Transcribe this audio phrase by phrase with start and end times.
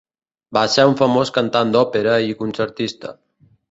[0.57, 3.19] Va ser un famós cantant d'òpera i concertista.